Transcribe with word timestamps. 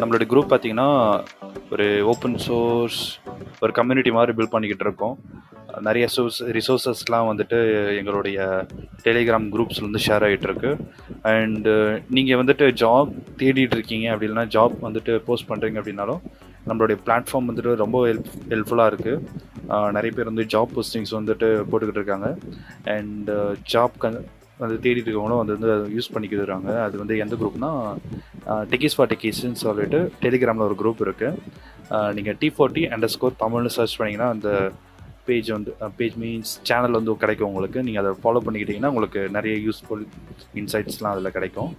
நம்மளோட 0.00 0.24
குரூப் 0.30 0.50
பார்த்தீங்கன்னா 0.50 0.88
ஒரு 1.72 1.86
ஓப்பன் 2.10 2.36
சோர்ஸ் 2.44 2.98
ஒரு 3.62 3.72
கம்யூனிட்டி 3.78 4.10
மாதிரி 4.16 4.32
பில்ட் 4.38 4.52
பண்ணிக்கிட்டு 4.52 4.84
இருக்கோம். 4.86 5.16
நிறைய 5.86 6.04
சோர்ஸ் 6.14 6.38
ரிசோர்ஸஸ்லாம் 6.56 7.28
வந்துட்டு 7.30 7.58
எங்களுடைய 7.98 8.38
டெலிகிராம் 9.06 9.46
குரூப்ஸ்லேருந்து 9.54 10.02
ஷேர் 10.06 10.24
ஆகிட்டு 10.26 10.48
இருக்கு. 10.48 10.70
அண்டு 11.30 11.72
நீங்கள் 12.16 12.40
வந்துட்டு 12.42 12.68
ஜாப் 12.82 13.10
தேடிட்டு 13.40 13.76
இருக்கீங்க 13.78 14.08
அப்படின்னா 14.14 14.44
ஜாப் 14.56 14.76
வந்துட்டு 14.86 15.14
போஸ்ட் 15.28 15.48
பண்ணுறீங்க 15.50 15.80
அப்படின்னாலும் 15.82 16.22
நம்மளுடைய 16.68 16.98
பிளாட்ஃபார்ம் 17.06 17.48
வந்துட்டு 17.50 17.74
ரொம்ப 17.84 18.00
ஹெல்ப் 18.10 18.30
ஹெல்ப்ஃபுல்லாக 18.52 18.92
இருக்குது 18.92 19.90
நிறைய 19.96 20.12
பேர் 20.16 20.30
வந்து 20.32 20.46
ஜாப் 20.54 20.74
போஸ்டிங்ஸ் 20.76 21.16
வந்துட்டு 21.18 21.50
போட்டுக்கிட்டு 21.70 22.00
இருக்காங்க. 22.02 22.30
அண்ட் 22.96 23.30
ஜாப் 23.74 23.98
கன் 24.04 24.20
வந்து 24.64 24.76
தேடிட்டு 24.84 25.08
இருக்கவங்களும் 25.08 25.40
வந்து 25.42 25.54
வந்து 25.56 25.72
யூஸ் 25.96 26.12
பண்ணிக்கிறாங்க 26.14 26.70
அது 26.86 26.96
வந்து 27.02 27.16
எந்த 27.24 27.34
குரூப்னா 27.42 27.70
டெக்கிஸ் 28.72 28.96
ஃபார் 28.98 29.10
டெக்கிஸ்ன்னு 29.12 29.60
சொல்லிட்டு 29.66 30.00
டெலிகிராமில் 30.24 30.66
ஒரு 30.68 30.76
குரூப் 30.80 31.04
இருக்குது 31.06 31.60
நீங்கள் 32.18 32.38
டி 32.42 32.48
ஃபோர்ட்டி 32.56 32.82
அண்டர் 32.94 33.12
ஸ்கோர் 33.14 33.40
தமிழ்னு 33.44 33.72
சர்ச் 33.76 33.98
பண்ணிங்கன்னா 34.00 34.28
அந்த 34.34 34.48
பேஜ் 35.26 35.48
வந்து 35.56 35.72
பேஜ் 35.98 36.16
மீன்ஸ் 36.22 36.52
சேனல் 36.68 36.96
வந்து 36.98 37.12
கிடைக்கும் 37.24 37.50
உங்களுக்கு. 37.50 37.80
நீங்கள் 37.86 38.02
அதை 38.02 38.12
ஃபாலோ 38.22 38.40
பண்ணிக்கிட்டிங்கன்னா 38.46 38.90
உங்களுக்கு 38.92 39.20
நிறைய 39.36 39.54
யூஸ்ஃபுல் 39.66 40.04
இன்சைட்ஸ்லாம் 40.60 41.14
அதில் 41.14 41.34
கிடைக்கும். 41.36 41.70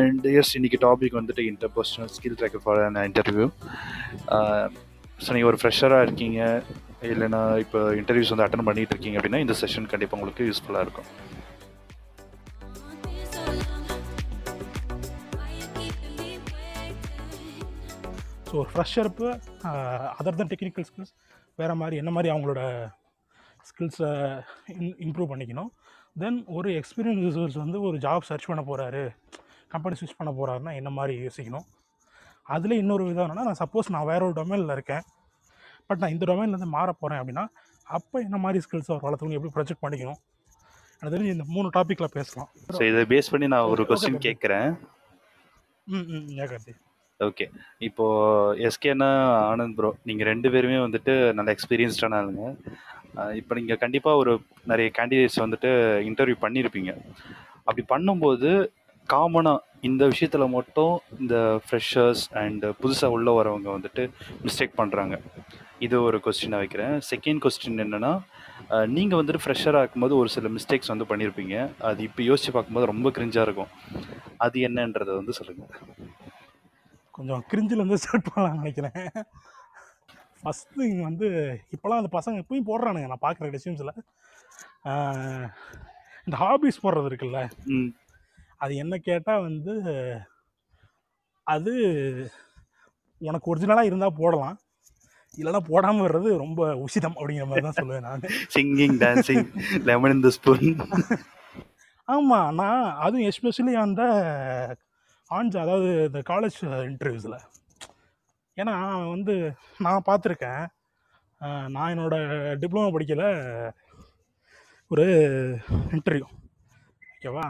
அண்ட் 0.00 0.26
எஸ் 0.38 0.52
இன்றைக்கி 0.58 0.78
டாபிக் 0.86 1.18
வந்துட்டு 1.20 1.42
interpersonal 1.52 2.10
skill 2.16 2.36
tracker 2.40 2.64
for 2.64 2.80
an 2.86 2.98
interview 3.08 3.46
so 5.24 5.28
நீங்கள் 5.34 5.50
ஒரு 5.52 5.60
ஃப்ரெஷராக 5.60 6.06
இருக்கீங்க. 6.06 6.40
இல்லைன்னா 7.02 7.40
இப்போ 7.62 7.78
இன்டர்வியூஸ் 8.00 8.30
வந்து 8.32 8.44
அட்டன் 8.44 8.68
பண்ணிட்டு 8.68 8.94
இருக்கீங்க 8.94 9.18
அப்படின்னா 9.18 9.40
இந்த 9.44 9.54
செஷன் 9.62 9.88
கண்டிப்பாக 9.92 10.16
உங்களுக்கு 10.18 10.46
யூஸ்ஃபுல்லாக 10.48 10.84
இருக்கும். 10.86 11.08
ஸோ 18.48 18.54
ஒரு 18.62 18.68
ஃப்ரெஷருக்கு 18.72 19.28
அதர் 20.18 20.38
தன் 20.40 20.52
டெக்னிக்கல் 20.52 20.86
ஸ்கில்ஸ் 20.88 21.12
வேறு 21.60 21.74
மாதிரி 21.80 21.96
என்ன 22.02 22.10
மாதிரி 22.16 22.28
அவங்களோட 22.34 22.60
ஸ்கில்ஸை 23.68 24.10
இன் 24.74 24.94
இம்ப்ரூவ் 25.06 25.30
பண்ணிக்கணும்? 25.32 25.70
தென் 26.22 26.38
ஒரு 26.58 26.70
எக்ஸ்பீரியன்ஸ் 26.80 27.24
ரிசோர்ஸ் 27.26 27.58
வந்து 27.64 27.78
ஒரு 27.88 27.96
ஜாப் 28.04 28.28
சர்ச் 28.28 28.48
பண்ண 28.50 28.62
போகிறாரு 28.70 29.02
கம்பெனி 29.74 29.96
ஸ்விட்ச் 30.00 30.18
பண்ண 30.20 30.32
போகிறாருன்னா 30.38 30.72
என்ன 30.80 30.90
மாதிரி 30.98 31.14
யோசிக்கணும்? 31.26 31.66
அதில் 32.56 32.80
இன்னொரு 32.82 33.04
விதம் 33.10 33.24
என்னென்னா 33.26 33.46
நான் 33.48 33.62
சப்போஸ் 33.62 33.92
நான் 33.96 34.10
வேற 34.12 34.20
ஒரு 34.28 34.36
டொமைனில் 34.40 34.74
இருக்கேன். 34.76 35.04
பட் 35.90 36.00
நான் 36.02 36.14
இந்த 36.14 36.24
டொமைன்லேருந்து 36.30 36.70
மாற 36.76 36.88
போகிறேன் 37.02 37.20
அப்படின்னா 37.22 37.44
அப்போ 37.96 38.16
என்ன 38.26 38.36
மாதிரி 38.44 38.62
ஸ்கில்ஸ் 38.64 38.90
அவர் 38.92 39.04
வளர்த்துக்கணும் 39.06 39.38
எப்படி 39.38 39.52
ப்ரொஜெக்ட் 39.56 39.84
பண்ணிக்கணும்? 39.84 40.20
எனக்கு 41.00 41.14
தெரிஞ்சு 41.14 41.34
இந்த 41.36 41.46
மூணு 41.54 41.68
டாப்பிக்கில் 41.76 42.14
பேசலாம். 42.16 42.48
ஸோ 42.76 42.82
இதை 42.90 43.02
பேஸ் 43.12 43.30
பண்ணி 43.32 43.46
நான் 43.54 43.70
ஒரு 43.72 43.82
கொஸ்டின். 43.90 44.24
கேட்குறேன். 44.26 44.68
ம் 45.86 46.06
ம் 46.14 46.28
ஏகார்த்தி 46.44 46.74
ஓகே 47.20 47.44
இப்போ 47.88 48.06
எஸ்கேனா 48.68 49.10
ஆனந்த் 49.50 49.76
ப்ரோ 49.76 49.90
நீங்கள் 50.08 50.28
ரெண்டு 50.30 50.48
பேருமே 50.54 50.78
வந்துட்டு 50.86 51.12
நல்ல 51.36 51.50
எக்ஸ்பீரியன்ஸ்டான 51.56 52.16
ஆளுங்க. 52.20 52.46
இப்போ 53.40 53.52
நீங்கள் 53.58 53.80
கண்டிப்பாக 53.84 54.20
ஒரு 54.22 54.32
நிறைய 54.72 54.88
கேண்டிடேட்ஸ் 54.98 55.44
வந்துட்டு 55.44 55.70
இன்டர்வியூ 56.08 56.38
பண்ணியிருப்பீங்க 56.44 56.90
அப்படி 57.66 57.84
பண்ணும்போது 57.92 58.50
காமனாக 59.08 59.64
இந்த 59.88 60.02
விஷயத்தில் 60.12 60.54
மட்டும் 60.56 60.94
இந்த 61.22 61.36
ஃப்ரெஷர்ஸ் 61.64 62.24
அண்ட் 62.42 62.64
புதுசாக 62.80 63.14
உள்ள 63.16 63.30
வரவங்க 63.38 63.68
வந்துட்டு 63.76 64.04
மிஸ்டேக் 64.46 64.78
பண்ணுறாங்க 64.80 65.16
இது 65.80 66.02
ஒரு 66.02 66.18
கொஸ்டினை 66.24 66.58
வைக்கிறேன். 66.62 66.94
செகண்ட் 67.10 67.40
கொஸ்டின் 67.44 67.82
என்னென்னா 67.84 68.12
நீங்கள் 68.86 69.18
வந்துட்டு 69.20 69.42
ஃப்ரெஷராக 69.44 69.82
இருக்கும்போது 69.82 70.16
ஒரு 70.16 70.28
சில 70.28 70.48
மிஸ்டேக்ஸ் 70.48 70.92
வந்து 70.92 71.08
பண்ணியிருப்பீங்க 71.10 71.56
அது 71.80 72.02
இப்போ 72.02 72.22
யோசிச்சு 72.22 72.52
பார்க்கும்போது 72.52 72.86
ரொம்ப 72.86 73.10
கிரிஞ்சாக 73.10 73.46
இருக்கும். 73.48 73.70
அது 74.36 74.58
என்னன்றதை 74.68 75.14
வந்து 75.20 75.32
சொல்லுங்கள் 75.32 75.72
கொஞ்சம் 77.14 77.44
கிரிஞ்சிலேருந்து 77.50 78.00
ஸ்டார்ட் 78.02 78.32
பண்ணலாம்னு 78.32 78.62
நினைக்கிறேன். 78.62 78.98
ஃபஸ்ட் 80.42 80.74
திங் 80.78 80.98
வந்து 81.02 81.26
இப்போலாம் 81.74 82.00
அந்த 82.02 82.10
பசங்க 82.18 82.42
இப்பயும் 82.42 82.68
போடுறானுங்க. 82.70 83.08
நான் 83.12 83.24
பார்க்குற 83.26 83.52
ரெசியூம்ஸில் 83.56 83.94
இந்த 86.26 86.36
ஹாபிஸ் 86.44 86.82
போடுறது 86.82 87.08
இருக்குல்ல. 87.10 87.40
ம். 87.66 87.90
அது 88.56 88.74
என்ன 88.76 88.94
கேட்டால் 88.98 89.40
வந்து 89.40 89.72
அது 91.46 91.72
உனக்கு 93.20 93.50
ஒரிஜினலாக 93.52 93.88
இருந்தால் 93.88 94.18
போடலாம். 94.20 94.56
இல்லைன்னா 95.38 95.60
போடாமல் 95.70 96.04
வர்றது 96.06 96.30
ரொம்ப 96.44 96.60
உசிதம் 96.84 97.16
அப்படிங்கிற 97.18 97.46
மாதிரி 97.48 97.64
தான் 97.66 97.78
சொல்லுவேன் 97.78 98.06
நான். 98.08 98.22
Singing 98.54 98.96
dancing 99.02 99.46
lemon 99.88 100.14
in 100.16 100.24
the 100.26 100.30
spoon 100.36 100.68
ஆமாம் 102.08 102.50
நான் 102.60 102.82
அதுவும் 103.04 103.26
எஸ்பெஷலி 103.30 103.74
அந்த 103.84 104.02
ஆன்ஸ் 105.30 105.56
அதாவது 105.62 105.88
இந்த 106.08 106.20
காலேஜ் 106.30 106.58
இன்டர்வியூஸில் 106.90 107.38
ஏன்னா 108.56 108.74
அவன் 108.92 109.12
வந்து 109.14 109.34
நான் 109.84 110.06
பார்த்துருக்கேன். 110.08 110.62
நான் 111.74 111.92
என்னோட 111.94 112.16
டிப்ளமோ 112.62 112.92
படிக்கல. 112.94 113.24
ஒரு 114.90 115.04
இன்டர்வியூ 115.96 116.26
ஓகேவா 117.14 117.46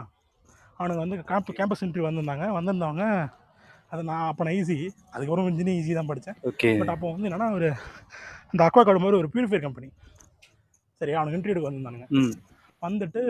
அவனுக்கு 0.79 1.03
வந்து 1.03 1.17
கேம்ப் 1.29 1.55
கேம்பஸ் 1.59 1.83
இன்டர்வியூ 1.85 2.07
வந்திருந்தாங்க. 2.07 2.47
வந்திருந்தவங்க 2.57 3.05
அது 3.91 4.01
நான் 4.09 4.27
அப்போ 4.29 4.43
நான் 4.45 4.57
ஈஸி 4.61 4.77
அதுக்கப்புறம் 5.13 5.47
இன்ஜினியரிங் 5.51 5.81
ஈஸி 5.81 5.93
தான் 5.99 6.09
படித்தேன் 6.11 6.37
ஓகே 6.49 6.69
பட் 6.79 6.93
அப்போ 6.93 7.07
வந்து 7.13 7.27
என்னன்னா 7.29 7.47
ஒரு 7.57 7.67
இந்த 8.53 8.61
அக்வா 8.67 8.81
கார்டு 8.87 9.01
மாதிரி 9.03 9.19
ஒரு 9.21 9.29
பியூரிஃபைர் 9.33 9.65
கம்பெனி 9.65 9.87
சரி 11.01 11.13
அவனுக்கு 11.19 11.37
இன்டர்வியூக்கு 11.37 11.69
வந்திருந்தானுங்க. 11.69 12.07
வந்துட்டு 12.85 13.21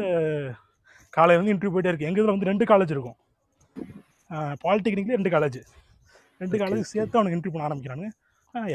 காலையில 1.18 1.38
இருந்து 1.38 1.54
இன்டர்வியூ 1.54 1.74
போயிட்டே 1.76 1.92
இருக்கு. 1.92 2.08
எங்கள் 2.10 2.22
இதில் 2.22 2.36
வந்து 2.36 2.50
ரெண்டு 2.50 2.66
காலேஜ் 2.72 2.94
இருக்கும். 2.96 3.18
பாலிடெக்னிக்லேயே 4.64 5.18
ரெண்டு 5.20 5.34
காலேஜ் 5.36 5.60
ரெண்டு. 6.42 6.58
காலேஜ் 6.62 6.92
சேர்த்து 6.94 7.18
அவனுக்கு 7.20 7.38
இன்டர்வியூ 7.38 7.56
பண்ண 7.56 7.68
ஆரம்பிக்கிறானுங்க. 7.68 8.10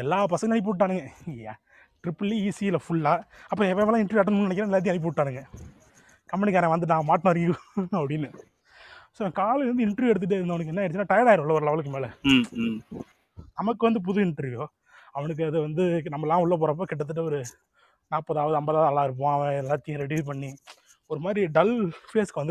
எல்லா 0.02 0.18
பசங்களும் 0.32 0.56
அனுப்பி 0.56 0.72
விட்டானுங்க. 0.72 1.54
ட்ரிபிள் 2.04 2.32
ஈஸியில் 2.46 2.82
ஃபுல்லாக 2.84 3.26
அப்போ 3.50 3.62
எவ்வளோ 3.72 3.98
இன்டர்வியூ 4.02 4.22
அட்டன் 4.22 4.36
பண்ண 4.36 4.48
நினைக்கிறேன் 4.48 4.70
எல்லாத்தையும் 4.70 4.94
அனுப்பி 4.94 5.10
விட்டானுங்க. 5.10 5.42
கம்பெனிக்காரன் 6.32 6.74
வந்து 6.74 6.90
நான் 6.92 7.08
மாட்டினார் 7.10 7.42
அப்படின்னு. 8.00 8.30
ஸோ 9.20 9.22
காலையிலேருந்து 9.38 9.86
இன்டர்வியூ 9.86 10.12
எடுத்துகிட்டு 10.12 10.38
இருந்தவனுக்கு 10.38 10.72
என்ன 10.72 10.82
ஆயிடுச்சுன்னா 10.82 11.10
டயர்ட் 11.10 11.30
ஆயிரும் 11.30 11.56
ஒரு 11.58 11.66
லெவலுக்கு 11.68 11.94
மேலே. 11.96 12.08
நமக்கு 13.58 13.82
வந்து 13.88 14.00
புது 14.06 14.20
இன்டர்வியூ 14.26 14.62
அவனுக்கு 15.16 15.42
அது 15.48 15.58
வந்து 15.66 15.84
நம்மலாம் 16.14 16.42
உள்ளே 16.44 16.56
போகிறப்ப 16.56 16.86
கிட்டத்தட்ட 16.90 17.22
ஒரு 17.22 17.40
நாற்பதாவது 18.10 18.58
ஐம்பதாவது 18.60 18.88
ஆளாக 18.90 19.06
இருப்போம் 19.08 19.34
அவன் 19.34 19.58
எல்லாத்தையும் 19.62 20.02
ரெடி 20.04 20.18
பண்ணி 20.30 20.50
ஒரு 21.10 21.20
மாதிரி 21.24 21.42
டல் 21.56 21.74
ஃபேஸ்க்கு 22.10 22.42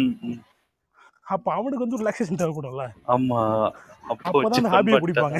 ம் 0.00 0.40
அப்போ 1.26 1.48
அவனுக்கு 1.56 1.84
வந்து 1.84 1.98
ரிலாக்ஸேஷன் 2.00 2.40
தேவைப்படும்ல. 2.40 2.84
ஆமா. 3.14 3.40
அப்போ 4.04 4.24
அப்போ 4.28 4.38
வச்சு 4.38 4.52
தான் 4.52 4.62
அந்த 4.62 4.72
ஹாபியை. 4.74 4.98
பிடிப்பாங்க. 5.02 5.38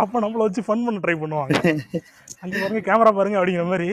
அப்போ 0.00 0.16
நம்மளை 0.24 0.44
வச்சு 0.46 0.66
ஃபன் 0.66 0.84
பண்ண 0.86 1.00
ட்ரை 1.04 1.16
பண்ணுவாங்க. 1.22 1.50
அங்கே 2.42 2.56
பாருங்க 2.62 2.82
கேமரா 2.88 3.12
பாருங்க 3.18 3.38
அப்படிங்கிற 3.40 3.66
மாதிரி. 3.72 3.88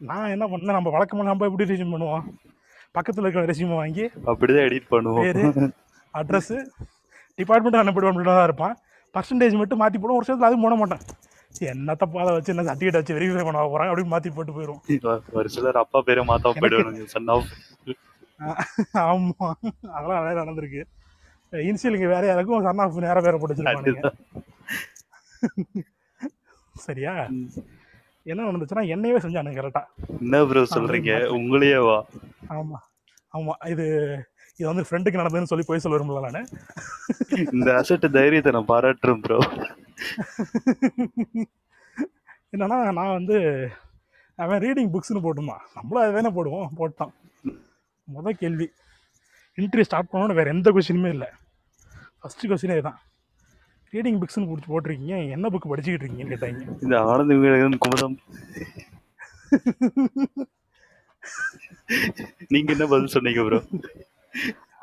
நான் 0.00 0.32
என்ன 0.34 0.44
பண்ணேன் 0.46 0.78
நம்ம 0.78 0.92
வழக்கமாக 0.96 1.28
நம்ம 1.28 1.46
எப்படி 1.48 1.70
ரெசியூம் 1.70 1.94
பண்ணுவோம்? 1.94 2.24
பக்கத்தில் 2.96 3.24
இருக்கிற 3.24 3.44
ரெசியூமை 3.52 3.76
வாங்கி 3.82 4.04
அப்படிதான் 4.30 4.66
எடிட் 4.68 4.92
பண்ணுவோம். 4.94 5.26
பேரு 5.26 5.70
அட்ரஸ்ஸு 6.20 6.58
டிபார்ட்மெண்ட் 7.38 7.80
என்ன 7.82 7.94
டிபார்ட்மெண்ட் 7.96 8.30
தான் 8.38 8.48
இருப்பான். 8.48 8.74
பர்சன்டேஜ் 9.14 9.60
மட்டும் 9.62 9.80
மாற்றி 9.82 9.98
போடும் 9.98 10.18
ஒரு 10.18 10.26
சேர்த்துல 10.28 10.48
அதுவும் 10.50 10.66
போட 10.66 10.76
மாட்டேன். 10.82 11.04
என்னத்த 11.72 12.04
பாதை 12.14 12.30
வச்சு 12.36 12.52
என்ன 12.52 12.64
சர்டிஃபிகேட் 12.68 12.98
வச்சு 12.98 13.14
வெரிஃபை 13.16 13.44
பண்ண 13.46 13.60
போகிறாங்க 13.60 13.90
அப்படின்னு 13.92 14.12
மாற்றி 14.14 14.30
போட்டு 14.36 14.56
போயிடும் 14.56 14.80
ஒரு 15.38 15.48
சிலர் 15.54 15.80
அப்பா 15.82 16.00
பேரை 16.08 16.24
சன் 17.14 17.30
ஆஃப் 17.34 17.52
ஆமாம் 19.04 19.54
அதெல்லாம் 19.94 20.18
நிறைய 20.20 20.34
நடந்திருக்கு. 20.40 20.82
இனிஷியல் 21.68 21.96
இங்கே 21.96 22.10
வேற 22.14 22.24
யாருக்கும் 22.30 22.66
சன் 22.66 22.82
ஆஃப் 22.84 22.98
நேரம் 23.06 23.26
வேற 23.26 23.36
போட்டு 23.38 23.54
வச்சிருப்பானுங்க. 23.54 24.12
சரியா? 26.86 27.14
என்ன 28.26 28.44
நடந்துச்சுன்னா 28.46 28.84
என்னையவே 28.94 29.20
செஞ்சானுங்க 29.24 29.58
கரெக்டாக 29.60 30.16
என்ன 30.22 30.38
ப்ரோ 30.50 30.62
சொல்றீங்க? 30.76 31.12
உங்களையே 31.36 31.78
வா 31.88 31.98
ஆமாம் 32.56 32.84
ஆமாம் 33.34 33.60
இது 33.72 33.84
இது 34.60 34.66
வந்து 34.70 34.84
ஃப்ரெண்டுக்கு 34.86 35.20
நடந்ததுன்னு 35.20 35.50
சொல்லி 35.50 35.64
போய் 35.68 35.82
சொல்ல 35.84 35.96
விரும்பல 35.96 36.20
நான். 36.26 36.46
இந்த 37.56 37.68
அசட்டு 37.80 38.08
தைரியத்தை 38.16 38.52
நான் 38.56 38.70
பாராட்டுறேன் 38.72 39.22
ப்ரோ 39.24 39.38
என்னன்னா 42.54 42.78
நான் 42.98 43.16
வந்து 43.18 43.36
அவன் 44.38 44.62
ரீடிங் 44.64 44.92
புக்ஸ்னு 44.94 45.24
போட்டுமா 45.26 45.56
நம்மளும் 45.76 46.02
அதை 46.02 46.12
தானே 46.16 46.30
போடுவோம் 46.36 46.72
போட்டான். 46.80 47.12
முத 48.08 48.32
கேள்வி. 48.42 48.66
இன்டர்வியூ 49.58 49.86
ஸ்டார்ட் 49.88 50.10
பண்ணோன்னு 50.10 50.38
வேறு 50.38 50.52
எந்த 50.54 50.70
கொஸ்டினுமே 50.76 51.10
இல்லை. 51.16 51.28
ஃபஸ்ட்டு 52.20 52.50
கொஸ்டினே 52.50 52.76
தான் 52.88 52.98
ரீடிங் 53.96 54.18
புக்ஸ்னு 54.22 54.48
பிடிச்சி 54.50 54.70
போட்டிருக்கீங்க. 54.72 55.16
என்ன 55.36 55.48
புக் 55.52 55.70
படிச்சுக்கிட்டு 55.70 56.04
இருக்கீங்கன்னு 56.04 56.34
கேட்டாங்க. 56.34 56.64
இந்த 56.84 56.96
ஆனந்த 57.10 57.34
விகடன் 57.42 57.82
குமுதம். 57.84 58.16
நீங்க 62.54 62.70
என்ன 62.74 62.84
பதில் 62.92 63.14
சொன்னீங்க 63.14 63.42
ப்ரோ 63.46 63.60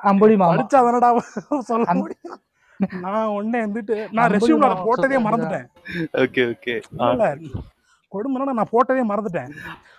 அம்புலி 0.10 0.36
மாமா. 0.40 0.54
படிச்சா 0.54 0.80
தானடா 0.86 1.10
சொல்ல 1.70 1.94
முடியும். 2.00 2.40
நான் 3.04 3.34
உடனே 3.36 3.60
வந்துட்டு 3.66 3.96
நான் 4.18 4.34
மாமா 4.62 4.74
போட்டதே. 4.88 5.18
மறந்துட்டேன். 5.26 5.68
Okay 6.24 6.42
okay. 6.54 6.74
கொடுமைனா 8.14 8.56
நான் 8.60 8.74
போட்டதே 8.74 9.04
மறந்துட்டேன். 9.12 9.52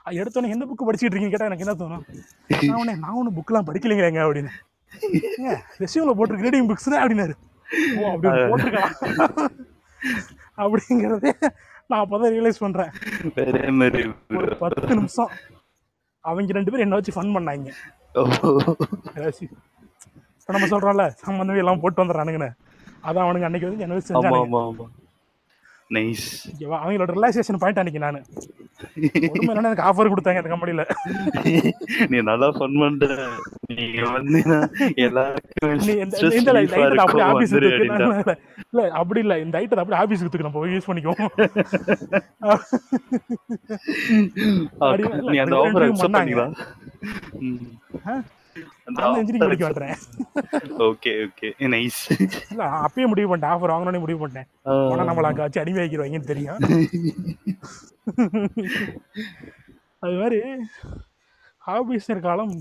அது 0.06 0.18
எடுத்தோன்னே 0.22 0.52
எந்த 0.54 0.64
புக்கு 0.70 0.86
படிச்சுட்டு 0.88 1.12
இருக்கீங்கன்னு 1.12 1.34
கேட்டா 1.34 1.50
எனக்கு 1.50 1.66
என்ன 1.66 1.76
தோணும்? 1.82 2.04
நான் 2.50 2.78
உடனே 2.80 2.94
நான் 3.04 3.16
ஒன்றும் 3.20 3.36
புக்கெலாம் 3.38 3.68
படிக்கலைங்க 3.68 4.22
அப்படின்னு. 4.26 4.52
ரெசியூமில் 5.82 6.16
போட்டிருக்கு 6.18 6.46
ரீடிங் 6.48 6.68
புக்ஸ் 6.70 6.92
தான் 6.92 7.02
அப்படின்னாரு. 7.04 7.34
அப்படிங்கிறதே 10.62 11.32
நான் 11.90 12.02
அப்போ 12.02 12.16
தான் 12.20 12.32
ரியலைஸ் 12.34 12.60
ஒரு 14.34 14.46
bro. 14.46 14.56
பத்து 14.62 14.94
நிமிஷம். 14.98 15.32
அவங்க 16.24 16.54
ரெண்டு 16.58 16.70
பேரும் 16.72 16.86
என்ன 16.86 16.98
வச்சு 16.98 17.14
ஃபன் 17.16 17.34
பண்ணாங்க. 17.36 17.70
நம்ம 20.48 20.66
சொல்கிறோம்ல 20.72 21.04
சம்மந்தமே 21.24 21.62
எல்லாம் 21.62 21.82
போட்டு 21.82 22.02
வந்துடுறானுங்கன்னு. 22.02 22.50
அதான் 23.08 23.24
அவனுங்க 23.26 23.48
அன்னைக்கு 23.48 23.68
வந்து 23.68 23.84
என்ன 23.86 23.96
வச்சு 23.98 24.12
ஆமா 24.12 24.20
செஞ்சானுங்க 24.22 24.44
ஆமா 24.46 24.60
ஆமா 24.70 24.86
நைஸ் 25.90 26.26
ஓகேவா 26.50 26.76
அவங்களோட 26.82 27.10
ரிலாக்ஸேஷன் 27.16 27.58
பாயிண்ட் 27.62 27.80
அன்னைக்கு 27.80 28.04
நான். 28.04 28.18
உண்மை 29.32 29.50
என்னன்னா 29.52 29.70
எனக்கு 29.70 29.86
ஆஃபர் 29.88 30.10
கொடுத்தாங்க 30.12 30.40
அந்த 30.40 30.50
கம்பெனியில் 30.52 30.84
நீ 32.12 32.18
நல்லா 32.30 32.48
ஃபன் 32.56 32.78
பண்ற. 32.82 33.08
நீங்க 33.78 34.00
வந்து 34.16 34.40
எல்லாருக்கும் 35.06 35.76
நீ 35.86 35.92
இந்த 36.04 36.16
stress 36.20 36.36
இந்த 36.40 36.52
relief 36.56 36.74
ஆ 36.74 36.80
ஐட்டத்தை 36.80 37.04
அப்படியே 37.04 37.24
இருக்கும் 37.24 37.32
ஆஃபீஸ் 37.32 37.54
வந்துரு 37.54 37.70
அப்படின்ட்டா. 37.74 38.36
இல்லை 38.72 38.84
அப்படி 39.00 39.20
இல்லை. 39.24 39.36
இந்த 39.46 39.54
ஐட்டத்தை 39.62 39.82
அப்படியே 39.82 40.00
ஆஃபீஸுக்கு 40.02 40.32
தூக்கு 40.32 40.48
நம்ம 40.48 40.66
யூஸ் 40.74 40.88
பண்ணிக்குவோம். 40.90 41.22
அப்படி 44.84 45.02
இல்ல, 45.10 45.30
நீ 45.34 45.38
அந்த 45.44 45.56
அப்படி 45.56 45.68
ஆஃபர் 45.68 45.86
அக்செப்ட் 45.88 46.06
பண்ணாங்க. 46.06 46.46
பண்ணீங்களா 47.34 48.16
ஓகே 50.88 51.12
ஓகே 51.26 51.48
நைஸ் 51.74 52.00
இல்லை 52.50 52.66
அப்பயே 52.84 53.06
முடிவு 53.12 53.28
பண்ணிட்டேன். 53.30 53.54
ஆஃபர் 53.54 53.72
வாங்கணும்னே 53.74 54.02
முடிவு 54.04 54.20
பண்ணிட்டேன். 54.22 54.48
ஆனால் 54.90 55.08
நம்மளை 55.10 55.28
அங்கே 55.30 55.44
வச்சு 55.44 55.62
அடிமை 55.62 55.80
வைக்கிறவங்கன்னு 55.82 56.30
தெரியும். 56.32 56.60
அது 60.04 60.14
மாதிரி 60.22 60.40
ஆஃபீஸர் 61.76 62.26
காலம் 62.28 62.54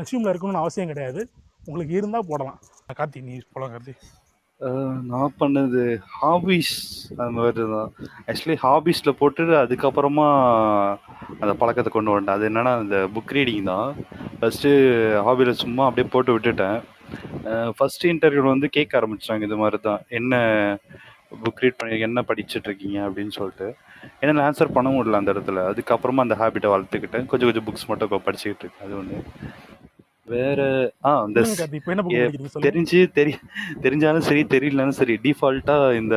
ரெஸ்யூமில் 0.00 0.30
இருக்கணும்னு 0.32 0.62
அவசியம் 0.62 0.92
கிடையாது. 0.92 1.20
உங்களுக்கு 1.68 1.94
இருந்தால் 2.00 2.28
போடலாம். 2.30 2.58
கார்த்தி 2.98 3.20
நீ 3.28 3.34
போலாம் 3.54 3.72
கார்த்தி 3.74 3.94
நான் 5.10 5.34
பண்ணது 5.40 5.82
ஹாபிஸ் 6.20 6.76
அந்த 7.10 7.32
மாதிரி 7.34 7.64
தான். 7.74 7.90
ஆக்சுவலி 8.28 8.56
ஹாபிஸில் 8.64 9.18
போட்டு 9.20 9.44
அதுக்கப்புறமா 9.64 10.26
அந்த 11.42 11.52
பழக்கத்தை 11.60 11.90
கொண்டு 11.92 12.12
வந்துட்டேன். 12.12 12.38
அது 12.38 12.48
என்னென்னா 12.50 12.72
அந்த 12.82 12.96
புக் 13.16 13.34
ரீடிங் 13.36 13.68
தான். 13.72 13.88
ஃபஸ்ட்டு 14.40 14.70
ஹாபியில் 15.26 15.60
சும்மா 15.64 15.84
அப்படியே 15.88 16.08
போட்டு 16.14 16.34
விட்டுட்டேன். 16.36 16.78
ஃபஸ்ட்டு 17.76 18.10
இன்டர்வியூவில் 18.14 18.54
வந்து 18.54 18.70
கேட்க 18.78 19.00
ஆரம்பித்தாங்க 19.00 19.48
இது 19.48 19.60
மாதிரி 19.62 19.80
தான். 19.88 20.02
என்ன 20.18 20.42
புக் 21.44 21.62
ரீட் 21.62 21.78
பண்ணி 21.80 22.00
என்ன 22.08 22.24
படிச்சுட்டு 22.28 22.68
இருக்கீங்க 22.70 22.98
அப்படின்னு 23.08 23.34
சொல்லிட்டு. 23.38 23.68
என்னால் 24.20 24.44
ஆன்சர் 24.48 24.76
பண்ண 24.76 24.88
முடியல 24.96 25.20
அந்த 25.20 25.32
இடத்துல. 25.34 25.62
அதுக்கப்புறமா 25.70 26.24
அந்த 26.26 26.36
ஹேபிட்டை 26.42 26.70
வளர்த்துக்கிட்டேன். 26.74 27.26
கொஞ்சம் 27.30 27.48
கொஞ்சம் 27.50 27.66
புக்ஸ் 27.68 27.88
மட்டும் 27.90 28.08
இப்போ 28.10 28.20
படிச்சுக்கிட்டு 28.26 28.64
இருக்கேன். 28.64 28.86
அது 28.88 28.98
ஒன்று 29.00 29.18
வேற 30.28 30.60
ஆ 31.04 31.12
தெரிஞ்சு 32.60 33.00
தெரி 33.12 33.34
தெரிஞ்சாலும் 33.82 34.26
சரி 34.28 34.42
தெரியலனாலும் 34.50 34.98
சரி 35.00 35.16
டிஃபால்ட்டாக 35.24 35.96
இந்த 35.96 36.16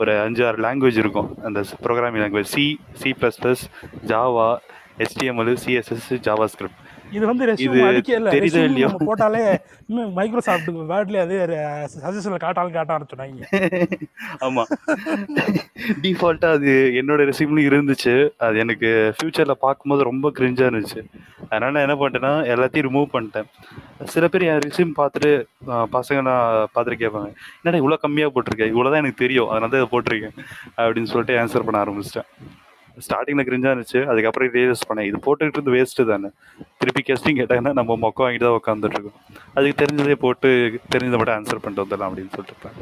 ஒரு 0.00 0.14
அஞ்சு 0.24 0.42
ஆறு 0.48 0.64
லாங்குவேஜ் 0.66 1.02
இருக்கும். 1.02 1.30
அந்த 1.48 1.62
programming 1.86 2.22
language 2.24 2.54
C 2.56 2.66
C 3.02 3.12
plus 3.20 3.40
plus 3.44 3.64
Java 4.12 4.48
HTML 5.06 5.48
CSS 5.62 6.10
JavaScript 6.52 6.82
இது 7.16 7.24
வந்து 7.30 7.44
இது 7.64 7.80
தெரியுதோ 8.34 8.60
இல்லையோ? 8.68 8.88
போட்டாலே 9.08 9.42
இன்னும் 9.88 10.14
மைக்ரோசாஃப்ட் 10.18 10.70
வேர்ட்லயே 10.92 11.20
அதே 11.24 11.36
சஜஷன்ல 12.04 12.38
காட்டாலும் 12.44 12.74
காட்ட 12.76 12.94
ஆரம்பிச்சுட்டாங்க 12.94 13.44
ஆமாம் 14.46 14.70
டிஃபால்ட்டாக 16.04 16.56
அது 16.58 16.72
என்னோட 17.00 17.26
ரெசிப்லையும் 17.30 17.68
இருந்துச்சு. 17.70 18.14
அது 18.46 18.56
எனக்கு 18.64 18.88
ஃப்யூச்சரில் 19.18 19.62
பார்க்கும்போது 19.66 20.08
ரொம்ப 20.10 20.32
கிரிஞ்சாக 20.38 20.70
இருந்துச்சு. 20.70 21.02
அதனால் 21.50 21.82
என்ன 21.84 21.96
பண்ணிட்டேன்னா 22.00 22.32
எல்லாத்தையும் 22.54 22.86
ரிமூவ் 22.88 23.06
பண்ணிட்டேன். 23.14 23.48
சில 24.14 24.24
பேர் 24.32 24.48
என் 24.48 24.64
ரெசியூம் 24.66 24.96
பார்த்துட்டு 25.00 25.30
பசங்க 25.96 26.18
நான் 26.30 26.72
பார்த்துட்டு 26.74 27.02
கேட்பாங்க 27.02 27.28
என்னடா 27.60 27.80
இவ்வளோ 27.82 28.00
கம்மியாக 28.06 28.32
போட்டிருக்கேன் 28.34 28.72
இவ்வளோ 28.74 28.90
தான் 28.92 29.02
எனக்கு 29.04 29.22
தெரியும். 29.24 29.50
அதனால 29.52 29.85
இதை 29.86 29.90
போட்டிருக்கேன் 29.94 30.36
அப்படின்னு 30.84 31.10
சொல்லிட்டு 31.14 31.40
ஆன்சர் 31.42 31.66
பண்ண 31.66 31.84
ஆரம்பிச்சிட்டேன். 31.84 32.30
ஸ்டார்டிங்கில் 33.04 33.46
கிரிஞ்சாக 33.48 33.72
இருந்துச்சு. 33.74 34.00
அதுக்கப்புறம் 34.10 34.52
ரியலைஸ் 34.54 34.86
பண்ணேன். 34.88 35.08
இது 35.08 35.18
போட்டுக்கிட்டு 35.24 35.58
இருந்து 35.58 35.74
வேஸ்ட்டு 35.74 36.06
தானே. 36.10 36.28
திருப்பி 36.80 37.02
கெஸ்டிங் 37.08 37.38
கேட்டாங்கன்னா 37.40 37.72
நம்ம 37.78 37.96
மொக்கம் 38.04 38.24
வாங்கிட்டு 38.26 38.46
தான் 38.48 38.58
உட்காந்துட்டு 38.60 38.96
இருக்கோம். 38.96 39.18
அதுக்கு 39.56 39.80
தெரிஞ்சதே 39.82 40.16
போட்டு 40.22 40.48
தெரிஞ்சதை 40.94 41.18
மட்டும் 41.20 41.36
ஆன்சர் 41.38 41.60
பண்ணிட்டு 41.64 41.84
வந்துடலாம் 41.84 42.10
அப்படின்னு 42.10 42.32
சொல்லிட்டு 42.36 42.54
இருப்பேன். 42.54 42.78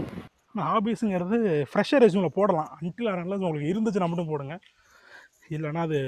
ஹாபீஸுங்கிறது 0.70 1.38
ஃப்ரெஷ்ஷாக 1.70 2.00
ரெஸ்யூமில் 2.04 2.36
போடலாம். 2.38 2.70
அன்டில் 2.80 3.10
அனலஸ் 3.12 3.44
உங்களுக்கு 3.46 3.72
இருந்துச்சுன்னா 3.72 4.08
மட்டும் 4.10 4.30
போடுங்க. 4.32 4.56
இல்லைன்னா 5.54 5.82
அது 5.88 5.98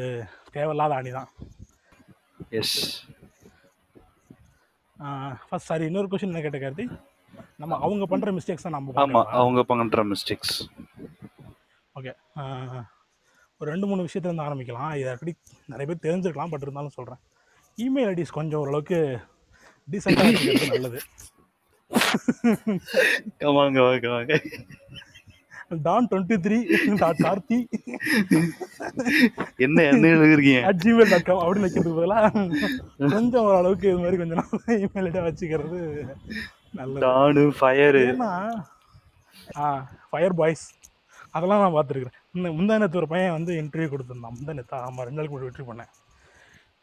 தேவையில்லாத 0.57 0.95
அணி 1.01 1.11
தான். 1.19 1.31
எஸ் 2.61 2.77
ஃபர்ஸ்ட் 5.49 5.71
சாரி 5.71 5.85
இன்னொரு 5.91 6.09
கொஷின் 6.13 6.33
என்ன 6.33 6.43
கேட்ட 6.45 6.61
கார்த்தி? 6.63 6.87
நம்ம 7.63 7.79
அவங்க 7.87 8.05
பண்ணுற 8.13 8.33
மிஸ்டேக்ஸ் 8.39 8.67
தான் 8.67 8.77
நம்ம 8.77 9.01
ஆமா 9.05 9.23
அவங்க 9.41 9.63
பண்ற 9.71 10.05
மிஸ்டேக்ஸ் 10.13 10.57
ஓகே 11.97 12.13
ஒரு 13.61 13.69
ரெண்டு 13.73 13.87
மூணு 13.91 14.05
விஷயத்துலேருந்து 14.07 14.47
ஆரம்பிக்கலாம். 14.47 14.91
இது 15.01 15.11
அப்படி 15.13 15.33
நிறைய 15.73 15.87
பேர் 15.91 16.05
தெரிஞ்சிருக்கலாம் 16.07 16.51
பட் 16.53 16.65
இருந்தாலும் 16.67 16.97
சொல்கிறேன் 16.97 17.21
இமெயில் 17.79 18.11
ஐடிஸ் 18.13 18.37
கொஞ்சம் 18.39 18.61
ஓரளவுக்கு 18.63 18.99
டீசெண்டாக 19.89 20.31
இருக்கிறது 20.33 20.73
நல்லது. 20.75 21.01
வாங்க 23.59 23.79
வாங்க 23.87 24.35
don 25.87 26.09
twenty 26.11 26.37
three 26.45 26.59
dot 27.03 27.23
Karthi 27.27 27.59
என்ன 29.67 29.79
என்ன 29.93 30.05
எழுதிருக்கீங்க? 30.15 30.61
அட் 30.69 30.83
ஜிமெயில் 30.85 31.11
டாட் 31.13 31.27
காம் 31.29 31.43
அப்படின்னு 31.45 31.67
வைக்கிறதுக்கு 31.67 31.99
பதிலாக 32.01 32.29
கொஞ்சம் 33.17 33.47
ஓரளவுக்கு 33.49 33.89
இது 33.93 34.03
மாதிரி 34.05 34.21
கொஞ்சம் 34.23 34.41
நாள் 34.43 34.85
இமெயில் 34.87 35.11
வச்சுக்கிறது 35.29 35.81
டானு 37.05 37.45
ஃபயரு 37.59 38.05
ஆ 39.63 39.67
ஃபயர் 40.11 40.37
பாய்ஸ் 40.41 40.65
அதெல்லாம் 41.37 41.63
நான் 41.63 41.75
பார்த்துருக்குறேன். 41.77 42.17
இந்த 42.37 42.49
முந்தா 42.59 42.75
நேற்று 42.83 42.99
ஒரு 43.01 43.09
பையன் 43.13 43.35
வந்து 43.37 43.53
இன்டர்வியூ 43.63 43.89
கொடுத்துருந்தான். 43.93 44.35
முந்தா 44.37 44.53
நேற்று 44.59 44.77
ஆமாம் 44.87 45.05
ரெண்டு 45.07 45.19
நாளுக்கு 45.19 45.35
முன்னாடி 45.35 45.51
வெற்றி 45.51 45.67
பண்ணேன். 45.71 45.91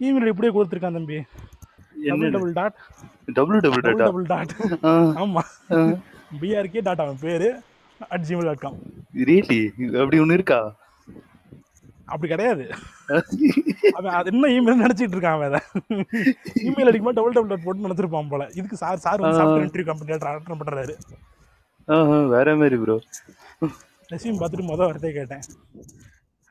இமெயில் 0.06 0.32
இப்படியே 0.32 0.54
கொடுத்துருக்கான் 0.56 0.98
தம்பி? 1.00 1.20
டபுள் 2.36 2.54
டாட் 2.60 2.78
டபுள் 3.38 3.60
டபுள் 3.66 3.84
டாட்டா 3.86 4.06
டபுள் 4.08 4.26
டாட் 4.32 4.54
ஆமாம் 5.24 5.50
பிஆர்கே 6.42 6.82
டாட் 6.88 7.04
அவன் 7.06 7.20
பேர் 7.26 7.48
at 8.14 8.26
Gmail 8.30 8.50
dot 8.50 8.64
com 8.66 8.80
really 9.30 9.60
அப்படி 10.02 10.20
ஒண்ணு 10.24 10.38
இருக்கா? 10.40 10.60
அப்படி 12.08 12.28
கிடையாது. 12.32 12.64
அவன் 13.98 14.16
அது 14.20 14.30
என்ன 14.32 14.50
இமெயில் 14.56 14.82
நினச்சிட்டு 14.84 15.16
இருக்கான் 15.16 15.36
அவன் 15.38 15.50
அதை. 15.50 15.60
இமெயில் 16.70 16.90
அடிக்கும்போது 16.90 17.18
டபுள் 17.20 17.36
டபுள் 17.36 17.52
டாட் 17.52 17.66
போட்டு 17.66 17.86
நினச்சிருப்பான் 17.88 18.32
போல. 18.34 18.46
இதுக்கு 18.60 18.82
சார் 18.84 19.04
சார் 19.06 19.22
வந்து 19.24 19.40
சாஃப்ட்வேர் 19.40 19.66
இன்டர்வியூ 19.68 19.90
கம்பெனி 19.90 20.16
அட்டன் 20.18 20.62
பண்ணுறாரு 20.62 20.96
வேற 22.36 22.50
மாதிரி 22.62 22.78
ப்ரோ 22.84 22.96
ரெசியூம் 24.14 24.40
பார்த்துட்டு 24.42 24.70
மொதல் 24.72 24.88
வார்த்தையை 24.90 25.14
கேட்டேன். 25.20 25.44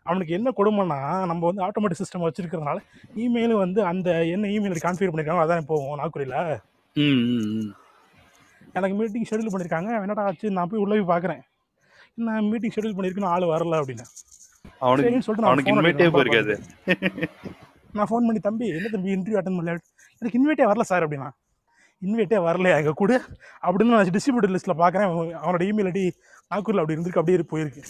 அவனுக்கு 0.06 0.32
என்ன 0.38 0.48
கொடுமைன்னா 0.58 0.98
நம்ம 1.30 1.42
வந்து 1.48 1.64
ஆட்டோமேட்டிக் 1.66 2.00
சிஸ்டம் 2.02 2.26
வச்சிருக்கிறதுனால 2.26 2.78
இமெயில் 3.24 3.54
வந்து 3.64 3.80
அந்த 3.90 4.08
என்ன 4.34 4.50
இமெயில் 4.56 4.84
கான்ஃபிகர் 4.86 5.12
பண்ணியிருக்காங்க 5.12 5.44
அதான் 5.44 5.70
போகும் 5.72 6.00
நாக்குரியில். 6.02 6.38
எனக்கு 8.78 8.96
மீட்டிங் 8.98 9.28
ஷெடியூல் 9.30 9.52
பண்ணியிருக்காங்க 9.52 9.90
என்னடா 10.04 10.24
ஆச்சு? 10.28 10.50
நான் 10.56 10.70
போய் 10.70 10.82
உள்ள 10.84 10.92
போய் 10.96 11.10
பார்க்குறேன். 11.12 11.42
நான் 12.26 12.48
மீட்டிங் 12.52 12.74
ஷெடியூல் 12.76 12.96
பண்ணியிருக்கேன்னு 12.96 13.32
ஆள் 13.34 13.52
வரல 13.54 13.80
அப்படின்னு. 13.82 14.06
அவனுக்கு 14.86 15.24
சொல்லிட்டு 15.26 15.44
நான் 15.44 15.52
அவனுக்கு 15.52 15.72
இன்வைட்டே. 15.74 16.08
போயிருக்காது. 16.16 16.54
நான் 17.96 18.08
ஃபோன் 18.10 18.26
பண்ணி 18.28 18.40
தம்பி 18.48 18.66
என்ன 18.76 18.90
தம்பி 18.94 19.14
இன்டர்வியூ 19.16 19.38
அட்டன் 19.40 19.56
பண்ணல? 19.58 19.72
எனக்கு 20.20 20.38
இன்வைட்டே 20.38 20.66
வரல 20.70 20.84
சார் 20.90 21.04
அப்படின்னா. 21.06 21.30
இன்வைட்டே 22.02 22.38
வரலையா? 22.46 22.76
எங்கள் 22.80 23.00
கூட. 23.00 23.12
அப்படின்னு 23.66 23.94
நான் 23.94 24.12
டிஸ்ட்ரிபியூட்டர் 24.16 24.54
லிஸ்ட்டில் 24.54 24.80
பார்க்குறேன் 24.82 25.10
அவனோட 25.42 25.62
இமெயில் 25.70 25.90
ஐடி 25.92 26.04
நாக்கூரில் 26.52 26.80
அப்படி 26.82 26.96
இருந்திருக்கு. 26.96 27.20
அப்படியே 27.22 27.44
போயிருக்கு. 27.52 27.82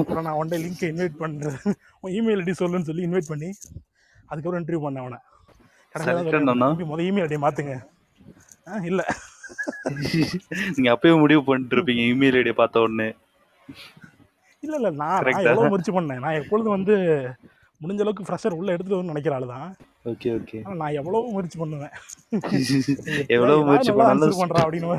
அப்புறம் 0.00 0.26
நான் 0.26 0.38
ஒன் 0.40 0.52
டே 0.52 0.58
லிங்க்கை 0.64 0.88
இன்வைட் 0.92 1.16
பண்ணுறேன் 1.22 1.58
உன் 2.00 2.14
இமெயில் 2.18 2.42
ஐடி 2.44 2.54
சொல்லுன்னு 2.62 2.88
சொல்லி 2.90 3.06
இன்வைட் 3.06 3.30
பண்ணி 3.32 3.50
அதுக்கப்புறம் 4.26 4.60
இன்டர்வியூ 4.62 4.82
பண்ணேன் 4.86 5.04
அவனை. 5.04 5.20
பண்ணனா? 5.94 6.68
முதல் 6.92 7.08
இமெயில் 7.10 7.26
ஐடியை 7.26 7.42
மாற்றுங்க 7.46 7.74
ஆ 8.68 8.76
இல்லை. 8.90 9.04
நீங்க 10.74 10.88
அப்பயே 10.92 11.14
முடிவு 11.22 11.42
பண்ணிட்டு 11.44 11.76
இருப்பீங்க. 11.76 12.02
இமெயில் 12.12 12.38
ஐடியை 12.40 12.56
பார்த்த 12.60 12.84
உடனே. 12.86 13.08
இல்லை 14.64 14.76
இல்லை 14.80 14.90
நான் 15.02 15.24
நான்? 15.26 15.48
எவ்வளோ 15.50 15.68
முயற்சி 15.72 15.92
பண்ணேன். 15.96 16.22
நான் 16.24 16.38
எப்பொழுதும் 16.40 16.76
வந்து 16.76 16.94
முடிஞ்ச 17.80 18.02
அளவுக்கு 18.04 18.26
ஃப்ரெஷர் 18.26 18.56
உள்ளே 18.58 18.72
எடுத்துட்டு 18.74 18.96
வரணும்னு 18.96 19.14
நினைக்கிற 19.14 19.34
ஆள் 19.36 19.52
தான் 19.54 19.68
ஓகே. 20.10 20.30
ஓகே 20.38 20.58
நான் 20.82 20.96
எவ்வளோ 21.00 21.20
முயற்சி 21.34 21.58
பண்ணுவேன். 21.62 21.94
எவ்வளவு 23.36 23.64
முயற்சி 23.68 23.92
பண்ணாலும் 23.98 24.40
பண்ணுறா 24.42 24.62
அப்படின்னு 24.64 24.90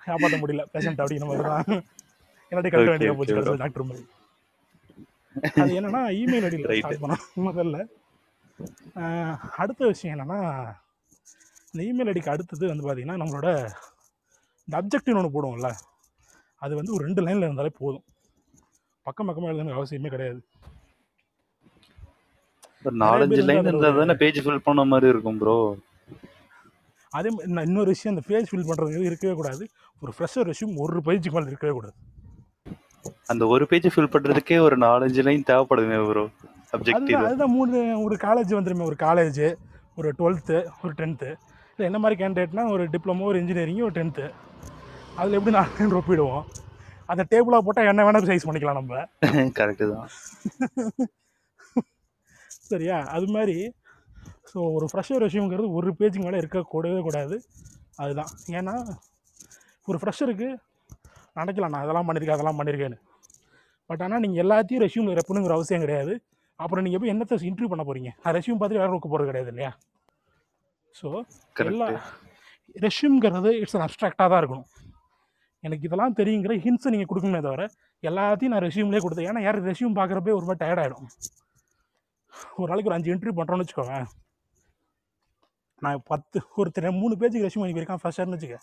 காப்பாற்ற 0.00 0.36
முடியல. 0.42 0.62
பேஷண்ட் 0.74 1.02
அப்படின்னு 1.04 1.28
மாதிரி 1.30 1.44
தான். 1.48 1.82
என்னடி 2.52 2.68
கட்ட 2.74 2.90
வேண்டிய 2.92 3.12
போச்சு 3.18 3.58
டாக்டர் 3.62 3.88
மாதிரி. 3.90 4.04
அது 5.58 5.72
என்னன்னா 5.78 6.02
இமெயில் 6.20 6.46
ஐடியில். 6.48 6.68
ஸ்டார்ட் 6.78 7.02
பண்ணோம் 7.02 7.24
முதல்ல. 7.48 7.78
அடுத்த 9.62 9.80
விஷயம் 9.92 10.14
என்னன்னா 10.14 10.38
இந்த 11.72 11.82
இமெயில் 11.88 12.10
ஐடிக்கு 12.12 12.32
அடுத்தது 12.34 12.64
வந்து 12.72 12.84
பார்த்தீங்கன்னா 12.86 13.20
நம்மளோட 13.22 13.48
இந்த 14.68 14.76
அப்ஜெக்டிவ் 14.80 15.18
ஒன்று 15.20 15.34
போடுவோம்ல. 15.36 15.68
அது 16.62 16.72
வந்து 16.78 16.94
ஒரு 16.96 17.02
ரெண்டு 17.06 17.22
லைனில் 17.26 17.46
இருந்தாலே 17.46 17.72
போதும். 17.82 18.04
பக்கம் 19.08 19.28
பக்கமாக 19.30 19.52
எழுதணும் 19.52 19.78
அவசியமே 19.78 20.10
கிடையாது. 20.14 20.40
நாலஞ்சு 23.02 23.42
லைன் 23.46 23.58
வந்து 23.60 23.70
இருந்தா 23.72 23.88
அது 23.92 24.00
தானே 24.02 24.14
பேஜ் 24.22 24.38
ஃபில் 24.44 24.64
பண்ண 24.66 24.82
மாதிரி 24.92 25.08
இருக்கும் 25.12 25.38
ப்ரோ 25.42 25.56
அதே 27.12 27.28
மாதிரி 27.34 27.66
இன்னொரு 27.68 27.90
விஷயம் 27.94 28.12
இந்த 28.14 28.24
பேஜ் 28.30 28.48
ஃபில் 28.50 28.68
பண்ணுறது 28.68 29.08
இருக்கவே 29.10 29.34
கூடாது. 29.40 29.64
ஒரு 30.02 30.12
ஃப்ரெஷர் 30.16 30.48
ரெஷ்யூம் 30.50 30.74
ஒரு 30.84 31.00
பேஜுக்கு 31.06 31.36
மேலே 31.36 31.50
இருக்கவே 31.52 31.74
கூடாது. 31.78 31.96
அந்த 33.32 33.42
ஒரு 33.54 33.64
பேஜ் 33.70 33.88
ஃபில் 33.94 34.12
பண்றதுக்கே 34.14 34.58
ஒரு 34.66 34.76
நாலஞ்சு 34.84 35.22
லைன் 35.28 35.48
தேவைப்படுமே 35.50 35.98
ப்ரோ 36.08 36.24
அப்ஜெக்டிவ் 36.76 37.16
அதுதான் 37.16 37.26
அதுதான் 37.28 37.54
மூணு 37.56 37.76
ஒரு 38.06 38.16
காலேஜ் 38.26 38.56
வந்துருமே 38.58 38.86
ஒரு 38.90 38.98
காலேஜ் 39.06 39.42
ஒரு 40.00 40.08
டுவெல்த்து 40.18 40.56
ஒரு 40.82 40.92
டென்த்து 41.00 41.30
இல்லை 41.74 41.86
என்ன 41.90 41.98
மாதிரி 42.02 42.16
கேண்டிடேட்னா 42.22 42.64
ஒரு 42.74 42.84
டிப்ளமோ 42.94 43.28
ஒரு 43.30 43.40
இன்ஜினியரிங் 43.42 43.84
ஒரு 43.88 43.96
டென்த்து 43.98 44.26
அதில் 45.18 45.36
எப்படி 45.38 45.54
நாலு 45.56 45.76
லைன் 45.78 45.96
ஒப்பிடுவோம் 46.00 46.44
அந்த 47.08 47.22
டேபிளாக 47.32 47.62
போட்டால் 47.66 47.90
என்ன 47.92 48.04
வேணாலும் 48.06 48.30
சைஸ் 48.30 48.46
பண்ணிக்கலாம் 48.48 48.78
நம்ம. 48.80 48.94
கரெக்டு 49.58 49.86
தான். 49.92 50.08
சரியா? 52.70 52.96
அது 53.16 53.26
மாதிரி 53.36 53.56
ஸோ 54.50 54.58
ஒரு 54.76 54.86
ஃப்ரெஷர் 54.90 55.22
ரெஷ்யூம்ங்கிறது 55.24 55.68
ஒரு 55.78 55.90
பேஜுக்கு 55.98 56.26
மேலே 56.26 56.40
இருக்க 56.42 56.60
கூடவே 56.74 57.00
கூடாது. 57.06 57.36
அதுதான். 58.02 58.32
ஏன்னா 58.58 58.74
ஒரு 59.88 59.98
ஃப்ரெஷருக்கு 60.00 60.48
நினைக்கலாம் 61.38 61.72
நான் 61.74 61.84
அதெல்லாம் 61.84 62.08
பண்ணியிருக்கேன் 62.08 62.38
அதெல்லாம் 62.38 62.58
பண்ணியிருக்கேன்னு 62.60 62.98
பட் 63.90 64.02
ஆனால் 64.04 64.22
நீங்கள் 64.24 64.42
எல்லாத்தையும் 64.44 64.82
ரெஷ்யூமில் 64.84 65.18
ரெப்பணுங்கிற 65.20 65.54
அவசியம் 65.58 65.84
கிடையாது. 65.84 66.14
அப்புறம் 66.58 66.84
நீங்கள் 66.86 67.00
போய் 67.02 67.12
என்னத்தை 67.12 67.36
இன்டர்வியூ 67.50 67.70
பண்ண 67.72 67.84
போகிறீங்க 67.88 68.10
நான் 68.22 68.34
ரெஷ்யூம் 68.38 68.60
பார்த்து 68.60 68.80
வேறு 68.80 68.92
நோக்க 68.94 69.08
போகிறது 69.12 69.30
கிடையாது 69.30 69.50
இல்லையா? 69.54 69.70
ஸோ 71.00 71.08
எல்லா 71.70 71.88
ரெஷ்யூம்ங்கிறது 72.86 73.50
இட்ஸ் 73.60 73.76
அப்ட்ராக்டாக 73.86 74.28
தான் 74.32 74.40
இருக்கணும். 74.42 74.68
எனக்கு 75.66 75.86
இதெல்லாம் 75.88 76.16
தெரியுங்கிற 76.20 76.54
ஹிண்ட்ஸை 76.64 76.90
நீங்கள் 76.94 77.10
கொடுக்கணுமே 77.10 77.40
தவிர 77.46 77.62
எல்லாத்தையும் 78.08 78.52
நான் 78.54 78.64
ரெஷ்யூம்லேயே 78.66 79.02
கொடுத்தேன். 79.04 79.28
ஏன்னா 79.30 79.42
யாரும் 79.46 79.68
ரெஷ்யூம் 79.70 79.96
பார்க்குறப்பே 79.98 80.34
ஒரு 80.38 80.46
மாதிரி 80.48 80.80
ஆகிடும் 80.84 81.08
ஒரு 82.60 82.68
நாளைக்கு 82.70 82.90
ஒரு 82.90 82.96
அஞ்சு 82.98 83.12
இன்டர்வியூ 83.14 83.36
பண்ணுறோன்னு 83.38 83.64
வச்சுக்கோங்க 83.64 83.96
நான் 85.84 86.04
பத்து 86.10 86.38
ஒருத்தர் 86.60 86.88
மூணு 87.00 87.14
பேஜுக்கு 87.20 87.46
ரெஷ்யூம் 87.46 87.64
பண்ணி 87.64 87.74
போயிருக்கான் 87.76 88.02
ஃபர்ஸ்டர்னு 88.02 88.36
வச்சுக்க. 88.36 88.56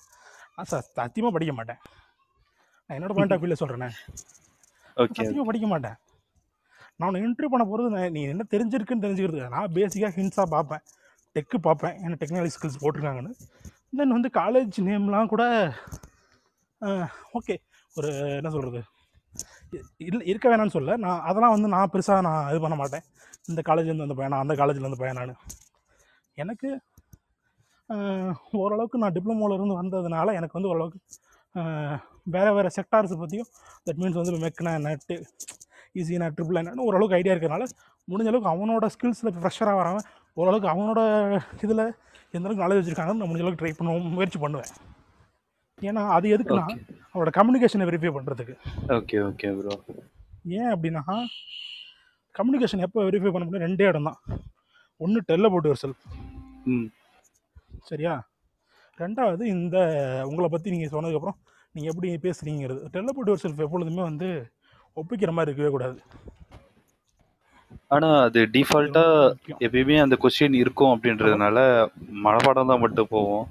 நான் 0.56 0.70
சார் 0.72 0.88
சத்தியமாக 0.98 1.34
படிக்க 1.36 1.54
மாட்டேன். 1.60 1.80
நான் 2.86 2.96
என்னோட 2.98 3.14
பாயிண்ட் 3.18 3.36
ஆஃப் 3.36 3.42
வியூவில் 3.44 3.62
சொல்கிறேனே 3.62 3.90
சத்தியமாக 5.18 5.48
படிக்க 5.50 5.68
மாட்டேன். 5.74 5.98
நான் 6.98 7.08
உன்னை 7.10 7.22
இன்டர்வியூ 7.28 7.52
பண்ண 7.54 7.66
போகிறது 7.70 8.10
நீ 8.18 8.22
என்ன 8.34 8.46
தெரிஞ்சிருக்குன்னு 8.54 9.06
தெரிஞ்சுக்கிறது 9.06 9.54
நான் 9.56 9.74
பேசிக்காக 9.78 10.14
ஹிண்ட்ஸாக 10.20 10.48
பார்ப்பேன். 10.56 10.84
டெக்கு 11.36 11.58
பார்ப்பேன். 11.68 11.96
என்ன 12.06 12.18
டெக்னாலஜி 12.22 12.56
ஸ்கில்ஸ் 12.56 12.82
போட்டிருக்காங்கன்னு. 12.84 13.34
தென் 14.00 14.16
வந்து 14.18 14.30
காலேஜ் 14.42 14.78
நேம்லாம் 14.90 15.32
கூட 15.34 15.46
ஓகே. 17.38 17.56
ஒரு 17.96 18.10
என்ன 18.40 18.50
சொல்கிறது 18.56 18.82
இல்லை 20.10 20.22
இருக்க 20.32 20.46
வேணாம்னு 20.52 20.76
சொல்ல. 20.76 20.96
நான் 21.06 21.24
அதெல்லாம் 21.30 21.54
வந்து 21.56 21.70
நான் 21.76 21.92
பெருசாக 21.94 22.26
நான் 22.28 22.50
இது 22.52 22.60
பண்ண 22.66 22.76
மாட்டேன். 22.82 23.06
இந்த 23.52 23.62
காலேஜ்லேருந்து 23.70 24.08
அந்த 24.08 24.18
பையனா 24.20 24.42
அந்த 24.44 24.54
காலேஜ்லேருந்து 24.62 25.02
பையனானு 25.04 25.36
எனக்கு 26.44 26.70
ஓரளவுக்கு 28.62 29.02
நான் 29.02 29.16
டிப்ளமோலேருந்து 29.18 29.80
வந்ததுனால 29.82 30.34
எனக்கு 30.40 30.58
வந்து 30.58 30.72
ஓரளவுக்கு 30.72 31.00
வேறு 32.36 32.52
வேறு 32.56 32.70
செக்டார்ஸை 32.78 33.18
பற்றியும் 33.20 33.50
தட் 33.88 34.00
மீன்ஸ் 34.02 34.20
வந்து 34.22 34.42
மெக்னா 34.46 34.72
நட்டு 34.86 35.16
ஈஸியாக 36.00 36.30
ட்ரிபிள் 36.38 36.60
என்னன்னு 36.62 36.88
ஓரளவுக்கு 36.88 37.18
ஐடியா 37.20 37.34
இருக்கிறனால 37.36 37.66
முடிஞ்ச 38.08 38.30
அளவுக்கு 38.32 38.52
அவனோட 38.54 38.88
ஸ்கில்ஸில் 38.96 39.36
ஃப்ரெஷராக 39.38 39.80
வராமல் 39.82 40.08
ஓரளவுக்கு 40.38 40.70
அவனோட 40.74 41.02
இதில் 41.66 41.86
எந்த 42.34 42.46
அளவுக்கு 42.46 42.64
நாலேஜ் 42.64 42.80
வச்சுருக்காங்கன்னு 42.82 43.22
நான் 43.22 43.32
முடிஞ்ச 43.32 43.46
அளவுக்கு 43.46 43.64
ட்ரை 43.64 43.74
பண்ணுவோம் 43.80 44.10
முயற்சி 44.18 44.40
பண்ணுவேன். 44.46 44.72
ஏன்னா 45.82 46.02
அது 46.16 46.28
எதுக்குன்னா 46.36 46.66
ஓகே 46.66 46.78
அவனோட 47.14 47.32
கம்யூனிகேஷனை 47.38 47.86
வெரிஃபை 47.90 48.12
பண்ணுறதுக்கு 48.16 48.54
ஓகே 48.98 49.18
ஓகே 49.26 49.50
ப்ரோ 49.58 49.74
ஏன் 50.58 50.72
அப்படின்னா 50.74 51.02
கம்யூனிகேஷன் 52.36 52.84
எப்போ 52.86 53.00
வெரிஃபை 53.08 53.32
பண்ண 53.32 53.44
முடியும்? 53.46 53.66
ரெண்டே 53.66 53.86
இடம் 53.90 54.08
தான். 54.10 54.20
ஒன்று 55.02 55.20
டெல்ல 55.30 55.48
போட்டு 55.52 55.72
ஒரு 55.72 55.80
செல்ஃப் 55.82 56.02
ம். 56.68 56.88
சரியா? 57.90 58.14
ரெண்டாவது 58.98 59.44
இந்த 59.56 59.78
உங்களை 60.26 60.48
பற்றி 60.50 60.74
நீங்கள் 60.74 60.94
சொன்னதுக்கப்புறம் 60.94 61.38
நீங்கள் 61.76 61.92
எப்படி 61.92 62.10
பேசுகிறீங்கிறது 62.26 62.82
டெல்ல 62.94 63.14
போட்டு 63.16 63.34
ஒரு 63.34 63.44
செல்ஃப் 63.44 63.64
எப்பொழுதுமே 63.66 64.04
வந்து 64.04 64.30
ஒப்பிக்கிற 64.98 65.32
மாதிரி 65.34 65.52
இருக்கவே 65.52 65.72
கூடாது. 65.72 65.98
ஆனா 67.92 68.10
அது 68.22 68.40
இது 68.40 68.52
டிஃபால்ட்டா 68.56 69.04
ரொம்ப 69.08 69.32
முக்கியம். 69.32 69.60
எப்பயுமே 69.66 69.98
அந்த 70.04 70.16
கொஸ்டின் 70.22 70.62
இருக்கும் 70.62 70.94
அப்படின்றதுனால 70.94 71.58
மனப்பாடம் 72.26 72.72
தான் 72.72 72.84
மட்டும் 72.84 73.12
போவோம் 73.12 73.46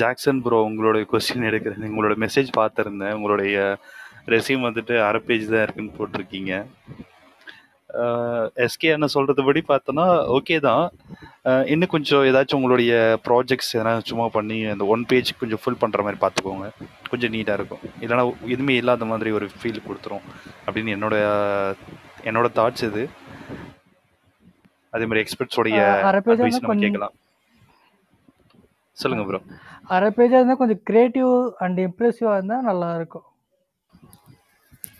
ஜாக்சன் 0.00 0.42
ப்ரோ 0.44 0.58
உங்களுடைய 0.68 1.04
கொஸ்டின் 1.12 1.48
எடுக்கிறேன். 1.50 1.90
உங்களோட 1.92 2.14
மெசேஜ் 2.24 2.50
பார்த்துருந்தேன். 2.60 3.16
உங்களுடைய 3.18 3.56
ரெசியூம் 4.34 4.66
வந்துட்டு 4.68 4.94
அரை 5.08 5.20
பேஜ் 5.26 5.46
தான் 5.52 5.64
இருக்குன்னு 5.64 5.96
போட்டிருக்கீங்க. 5.98 6.52
எஸ்கே 8.64 8.88
என்ன 8.94 9.06
சொல்கிறதுபடி 9.14 9.60
பார்த்தோன்னா 9.70 10.06
ஓகே 10.36 10.56
தான். 10.68 10.84
இன்னும் 11.72 11.92
கொஞ்சம் 11.94 12.24
ஏதாச்சும் 12.28 12.58
உங்களுடைய 12.58 12.92
ப்ராஜெக்ட்ஸ் 13.26 13.72
எதனா 13.76 13.92
சும்மா 14.10 14.26
பண்ணி 14.36 14.56
அந்த 14.72 14.84
ஒன் 14.94 15.04
பேஜ் 15.10 15.30
கொஞ்சம் 15.42 15.60
ஃபுல் 15.62 15.80
பண்ணுற 15.82 16.02
மாதிரி 16.06 16.20
பார்த்துக்கோங்க. 16.22 16.68
கொஞ்சம் 17.10 17.32
நீட்டாக 17.34 17.58
இருக்கும். 17.58 17.84
இல்லைனா 18.04 18.24
எதுவுமே 18.54 18.76
இல்லாத 18.82 19.06
மாதிரி 19.12 19.32
ஒரு 19.38 19.48
ஃபீல் 19.58 19.84
கொடுத்துரும். 19.88 20.24
அப்படின்னு 20.66 20.94
என்னோட 20.96 21.16
என்னோட 22.30 22.48
தாட்ஸ் 22.58 22.86
இது. 22.90 23.04
அதே 24.94 25.06
மாதிரி 25.10 25.22
எக்ஸ்பர்ட்ஸோடைய 25.24 25.78
அட்வைஸ் 26.10 26.62
நம்ம 26.64 26.80
கேட்கலாம். 26.86 27.14
சொல்லுங்க 28.96 29.24
ப்ரோ 29.28 29.40
அரை 29.94 30.08
பேஜா 30.16 30.38
இருந்தா 30.38 30.56
கொஞ்சம் 30.60 30.82
கிரியேட்டிவ் 30.88 31.30
அண்ட் 31.64 31.78
இம்ப்ரெசிவா 31.86 32.32
இருந்தா 32.38 32.58
நல்லா 32.68 32.88
இருக்கும் 32.98 33.26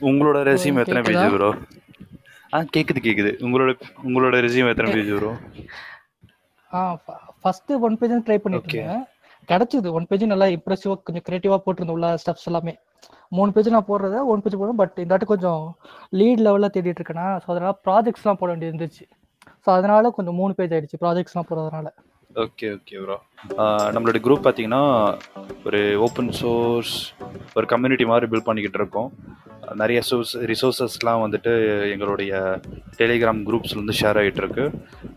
உங்களோட 0.09 0.39
ரெசியூம் 0.51 0.81
எத்தனை 0.83 1.03
பேஜ்? 1.07 1.25
ப்ரோ 1.35 1.51
ஆ 2.53 2.59
கேக்குது 2.75 3.01
கேக்குது. 3.07 3.31
உங்களோட 3.47 3.71
உங்களோட 4.09 4.35
ரெசியூம் 4.47 4.71
எத்தனை 4.73 4.91
பேஜ் 4.97 5.11
ப்ரோ 5.19 5.31
ஆ 6.71 6.81
ஃபர்ஸ்ட் 7.43 7.73
ஒன் 7.87 7.99
பேஜ் 8.01 8.15
ட்ரை 8.27 8.39
பண்ணிட்டு. 8.45 8.71
இருந்தேன். 8.73 9.05
கிடைச்சது. 9.49 9.89
ஒன் 9.99 10.09
பேஜ் 10.11 10.25
நல்லா 10.33 10.47
இம்ப்ரெசிவா 10.57 10.95
கொஞ்சம் 11.07 11.25
கிரியேட்டிவா 11.27 11.57
போட்டிருந்தேன் 11.65 11.97
உள்ள 11.97 12.09
ஸ்டெப்ஸ் 12.23 12.49
எல்லாமே. 12.51 12.75
மூணு 13.37 13.51
பேஜ் 13.55 13.75
நான் 13.75 13.89
போடுறத 13.91 14.17
ஒன் 14.33 14.43
பேஜ் 14.45 14.59
போடுவேன் 14.61 14.81
பட் 14.83 14.97
இந்த 15.03 15.13
வாட்டி 15.15 15.29
கொஞ்சம் 15.33 15.63
லீட் 16.19 16.43
லெவலில் 16.47 16.73
தேடிட்டு 16.77 17.01
இருக்கேனா 17.01 17.27
ஸோ 17.43 17.49
அதனால 17.55 17.73
ப்ராஜெக்ட்ஸ்லாம் 17.87 18.41
போட 18.41 18.49
வேண்டியது 18.53 18.73
இருந்துச்சு. 18.73 19.05
ஸோ 19.65 19.69
அதனால 19.79 20.11
கொஞ்சம் 20.19 20.39
மூணு 20.41 20.53
பேஜ் 20.59 20.75
ஆயிடுச்சு 20.77 21.03
ப்ராஜெக்ட்ஸ்லாம் 21.05 21.49
போடுறதுனால. 21.51 21.89
ஓகே 22.43 22.69
ஓகே 22.77 22.97
ப்ரோ 23.03 23.17
நம்மளோட 23.95 24.19
குரூப் 24.25 24.45
பார்த்தீங்கன்னா 24.45 24.81
ஒரு 25.67 25.81
ஓப்பன் 26.07 26.31
சோர்ஸ் 26.39 26.95
ஒரு 27.57 27.67
கம்யூனிட்டி 27.73 28.05
மாதிரி 28.11 28.27
பில்ட் 28.31 28.49
பண்ணிக்கிட்டு 28.49 28.81
இருக்கோம். 28.81 29.11
நிறைய 29.81 29.99
சோர்ஸ் 30.09 30.33
ரிசோர்ஸஸ்லாம் 30.51 31.23
வந்துட்டு 31.25 31.53
எங்களுடைய 31.93 32.33
டெலிகிராம் 33.01 33.45
குரூப்ஸ்லேருந்து 33.49 33.99
ஷேர் 34.01 34.21
ஆகிட்டு 34.23 34.43
இருக்கு. 34.45 34.65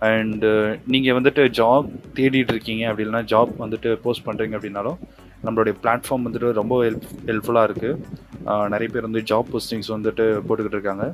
அண்டு 0.09 0.51
நீங்கள் 0.93 1.17
வந்துட்டு 1.19 1.45
ஜாப் 1.61 1.89
தேடிட்டு 2.19 2.55
இருக்கீங்க 2.55 2.85
அப்படின்னா 2.91 3.23
ஜாப் 3.33 3.53
வந்துட்டு 3.63 3.91
போஸ்ட் 4.05 4.27
பண்ணுறீங்க 4.29 4.57
அப்படின்னாலும் 4.59 4.99
நம்மளுடைய 5.45 5.73
பிளாட்ஃபார்ம் 5.83 6.25
வந்துட்டு 6.27 6.55
ரொம்ப 6.61 6.77
ஹெல்ப் 6.85 7.09
ஹெல்ப்ஃபுல்லாக 7.27 7.67
இருக்குது 7.69 8.69
நிறைய 8.73 8.87
பேர் 8.93 9.09
வந்து 9.09 9.27
ஜாப் 9.31 9.51
போஸ்டிங்ஸ் 9.53 9.93
வந்துட்டு 9.97 10.25
போட்டுக்கிட்டு 10.47 10.79
இருக்காங்க. 10.79 11.05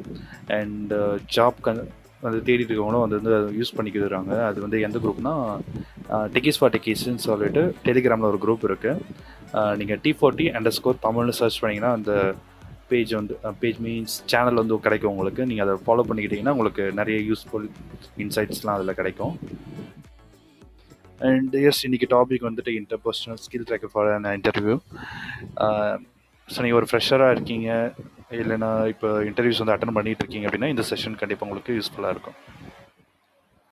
அண்ட் 0.59 0.93
ஜாப் 1.37 1.59
கன் 1.67 1.83
வந்து 2.27 2.39
தேடிட்டு 2.47 2.71
இருக்கவங்களும் 2.71 3.03
வந்து 3.05 3.19
வந்து 3.19 3.33
யூஸ் 3.59 3.75
பண்ணிக்கிறாங்க 3.77 4.33
அது 4.49 4.59
வந்து 4.65 4.79
எந்த 4.87 4.97
குரூப்னா 5.03 5.33
டெக்கிஸ் 6.35 6.59
ஃபார் 6.61 6.73
டெக்கிஸ்ன்னு 6.75 7.25
சொல்லிட்டு 7.29 7.61
டெலிகிராமில் 7.87 8.29
ஒரு 8.31 8.39
குரூப் 8.45 8.65
இருக்குது 8.69 9.77
நீங்கள் 9.81 10.01
டி 10.05 10.11
ஃபோர்ட்டி 10.19 10.47
அண்டர் 10.57 10.75
ஸ்கோர் 10.79 11.03
தமிழ்னு 11.05 11.35
சர்ச் 11.41 11.61
பண்ணிங்கன்னா 11.63 11.91
அந்த 11.97 12.13
பேஜ் 12.91 13.11
வந்து 13.19 13.35
பேஜ் 13.61 13.79
மீன்ஸ் 13.85 14.15
சேனல் 14.31 14.59
வந்து 14.61 14.75
கிடைக்கும் 14.87 15.11
உங்களுக்கு. 15.13 15.43
நீங்கள் 15.49 15.65
அதை 15.65 15.75
ஃபாலோ 15.85 16.03
பண்ணிக்கிட்டீங்கன்னா 16.07 16.53
உங்களுக்கு 16.57 16.83
நிறைய 16.99 17.17
யூஸ்ஃபுல் 17.29 17.67
இன்சைட்ஸ்லாம் 18.23 18.77
அதில் 18.77 18.97
கிடைக்கும். 18.99 19.35
அண்ட் 21.29 21.53
எஸ் 21.67 21.81
இன்றைக்கி 21.87 22.07
டாபிக் 22.15 22.47
வந்துட்டு 22.49 22.71
interpersonal 22.79 23.39
skill 23.45 23.67
tracker 23.69 23.93
for 23.93 24.09
and 24.15 24.29
interview 24.37 24.75
so 26.47 26.57
நீங்கள் 26.63 26.79
ஒரு 26.79 26.87
ஃப்ரெஷராக 26.89 27.35
இருக்கீங்க. 27.35 27.69
இல்லைன்னா 28.31 28.87
இப்போ 28.87 29.09
இன்டர்வியூஸ் 29.29 29.61
வந்து 29.61 29.75
அட்டன் 29.75 29.97
பண்ணிட்டு 29.97 30.23
இருக்கீங்க 30.23 30.47
அப்படின்னா 30.47 30.69
இந்த 30.73 30.83
செஷன் 30.91 31.19
கண்டிப்பாக 31.21 31.47
உங்களுக்கு 31.47 31.75
யூஸ்ஃபுல்லாக 31.77 32.13
இருக்கும். 32.15 32.37